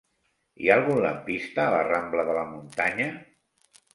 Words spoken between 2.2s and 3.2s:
de la Muntanya?